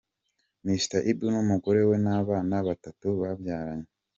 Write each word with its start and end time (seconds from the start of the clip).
Mr 0.65 0.95
Ibu 1.11 1.25
n’umugore 1.33 1.81
we 1.89 1.95
n’abana 2.05 2.55
batatu 2.67 3.07
babyaranye. 3.21 3.89